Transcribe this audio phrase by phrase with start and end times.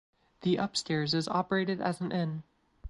[0.41, 2.41] The upstairs is operated as an inn.